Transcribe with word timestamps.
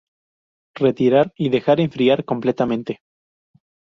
Retirar 0.73 1.31
y 1.37 1.49
dejar 1.49 1.79
enfriar 1.79 2.25
completamente. 2.25 3.01